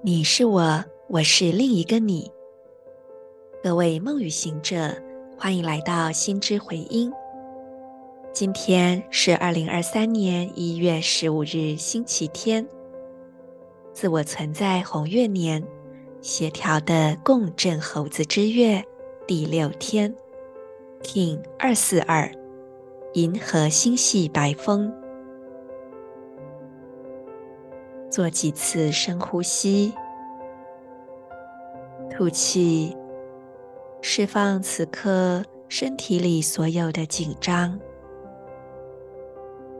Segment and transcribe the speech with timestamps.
[0.00, 2.30] 你是我，我是另一个你。
[3.64, 4.94] 各位梦语行者，
[5.36, 7.12] 欢迎来到心之回音。
[8.32, 12.64] 今天是二零二三年一月十五日，星期天。
[13.92, 15.60] 自我存在红月年，
[16.20, 18.80] 协调的共振猴子之月
[19.26, 20.14] 第六天
[21.02, 22.30] ，King 二四二，
[23.14, 24.94] 银河星系白风。
[28.10, 29.92] 做几次深呼吸，
[32.10, 32.96] 吐气，
[34.00, 37.78] 释放此刻身体里所有的紧张、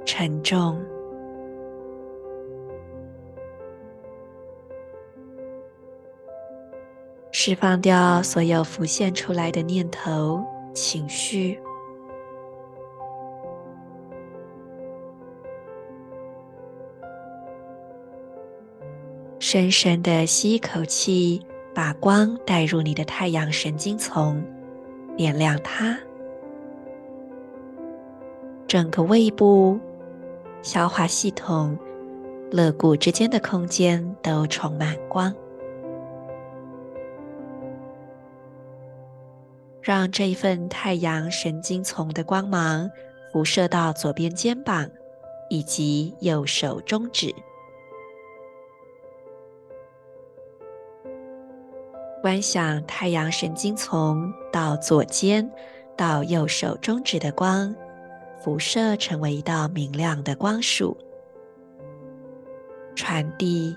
[0.04, 0.78] 沉重，
[7.32, 11.58] 释放掉所有浮现出来的念头、情绪。
[19.40, 21.40] 深深的吸一口气，
[21.72, 24.42] 把光带入你的太阳神经丛，
[25.16, 25.96] 点亮它。
[28.66, 29.78] 整个胃部、
[30.60, 31.78] 消化系统、
[32.50, 35.32] 肋骨之间的空间都充满光，
[39.80, 42.90] 让这一份太阳神经丛的光芒
[43.32, 44.90] 辐射到左边肩膀
[45.48, 47.32] 以及右手中指。
[52.20, 55.48] 观想太阳神经丛到左肩
[55.96, 57.74] 到右手中指的光，
[58.42, 60.96] 辐射成为一道明亮的光束，
[62.96, 63.76] 传递、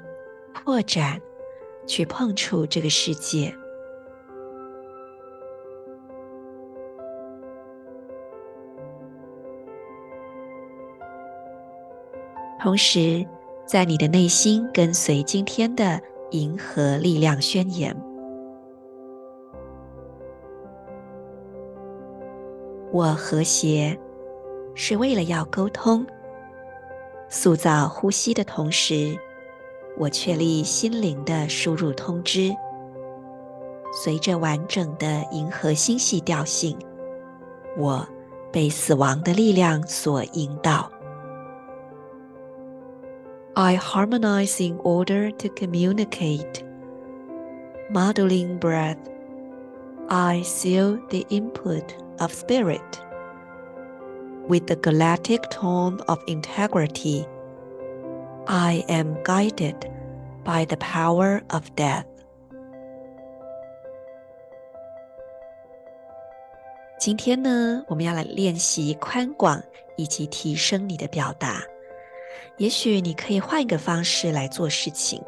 [0.54, 1.22] 扩展，
[1.86, 3.54] 去碰触这个世界。
[12.60, 13.26] 同时，
[13.68, 17.96] 在你的内心跟随今天的银河力量宣言。
[22.92, 23.98] 我和谐，
[24.76, 26.06] 是为了要沟通，
[27.30, 29.18] 塑造呼吸的同时，
[29.98, 32.54] 我确立心灵的输入通知。
[33.94, 36.78] 随着完整的银河星系调性，
[37.78, 38.06] 我
[38.52, 40.92] 被死亡的力量所引导。
[43.54, 46.64] I harmonize in order to communicate.
[47.94, 48.98] Modeling breath.
[50.08, 51.84] I seal the input.
[52.22, 53.02] Of spirit,
[54.48, 57.26] with the galactic tone of integrity,
[58.46, 59.90] I am guided
[60.44, 62.06] by the power of death.
[67.00, 69.60] 今天呢，我们要来练习宽广
[69.96, 71.64] 以及提升你的表达。
[72.58, 75.20] 也许你可以换一个方式来做事情，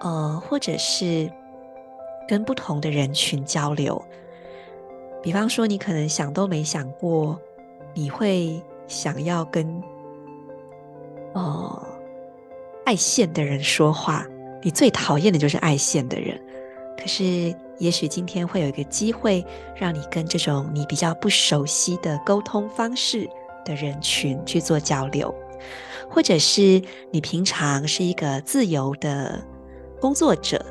[0.00, 1.30] 呃，或者是
[2.26, 4.04] 跟不同的人群交流。
[5.22, 7.40] 比方说，你可能想都没想过，
[7.94, 9.82] 你会想要跟
[11.32, 11.80] 哦
[12.84, 14.26] 爱现的人说话。
[14.62, 16.40] 你最讨厌的就是爱现的人。
[16.98, 19.44] 可是，也许今天会有一个机会，
[19.76, 23.28] 让你跟这种你比较不熟悉的沟通方式
[23.64, 25.34] 的人群去做交流，
[26.08, 29.40] 或者是你平常是一个自由的
[30.00, 30.64] 工作者。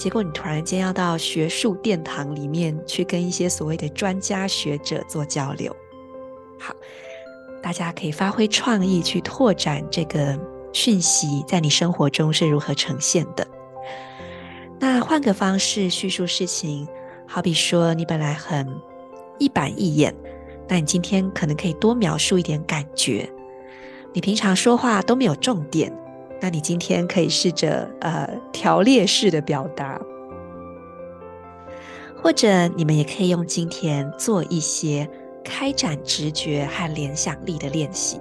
[0.00, 5.76] 结果你突然间要到学术殿堂里面去跟一些所谓的专家学者做交流，
[6.58, 6.74] 好，
[7.62, 10.40] 大家可以发挥创意去拓展这个
[10.72, 13.46] 讯息在你生活中是如何呈现的。
[14.78, 16.88] 那换个方式叙述事情，
[17.28, 18.66] 好比说你本来很
[19.38, 20.16] 一板一眼，
[20.66, 23.30] 那你今天可能可以多描述一点感觉。
[24.14, 25.94] 你平常说话都没有重点。
[26.42, 30.00] 那你今天可以试着呃条列式的表达，
[32.16, 35.06] 或者你们也可以用今天做一些
[35.44, 38.18] 开展直觉和联想力的练习。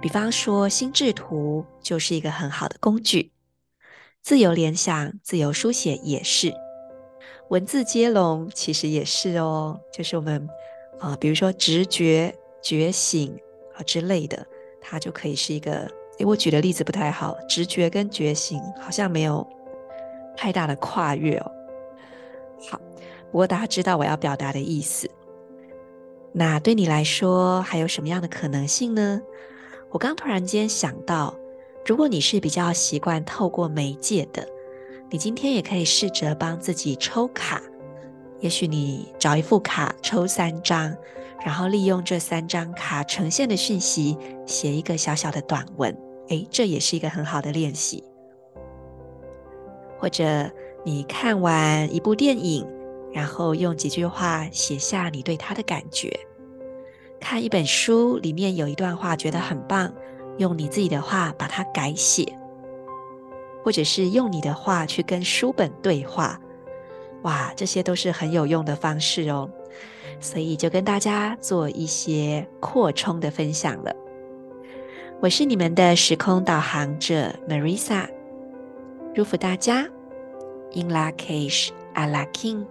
[0.00, 3.30] 比方说心智图就是一个很好的工具，
[4.20, 6.52] 自由联想、自由书写也是，
[7.50, 10.44] 文字接龙其实也是哦，就是我们
[10.98, 13.38] 啊、呃，比如说直觉、觉醒
[13.76, 14.44] 啊之类的，
[14.80, 15.88] 它就可以是一个。
[16.18, 19.46] 诶，我举的例子不太好，直觉跟觉醒好像没有
[20.36, 21.50] 太大的跨越哦。
[22.70, 22.80] 好，
[23.30, 25.10] 不过大家知道我要表达的意思。
[26.32, 29.20] 那对你来说还有什么样的可能性呢？
[29.90, 31.34] 我刚突然间想到，
[31.84, 34.46] 如果你是比较习惯透过媒介的，
[35.10, 37.60] 你今天也可以试着帮自己抽卡。
[38.40, 40.96] 也许你找一副卡，抽三张。
[41.44, 44.16] 然后利用这三张卡呈现的讯息，
[44.46, 45.96] 写一个小小的短文，
[46.28, 48.04] 诶，这也是一个很好的练习。
[49.98, 50.50] 或者
[50.84, 52.66] 你看完一部电影，
[53.12, 56.08] 然后用几句话写下你对它的感觉；
[57.20, 59.92] 看一本书，里面有一段话觉得很棒，
[60.38, 62.24] 用你自己的话把它改写；
[63.64, 66.40] 或者是用你的话去跟书本对话。
[67.22, 69.48] 哇，这些都是很有用的方式哦。
[70.20, 73.94] 所以就跟大家做一些扩充的分享了。
[75.20, 78.08] 我是你们的时空导航者 Marisa，
[79.14, 79.88] 祝福大家
[80.74, 82.66] ，In Lak'ech Ala King。